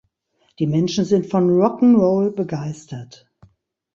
Die 0.57 0.65
Menschen 0.65 1.05
sind 1.05 1.27
von 1.27 1.47
Rock 1.51 1.83
’n’ 1.83 1.93
Roll 1.93 2.31
begeistert. 2.31 3.29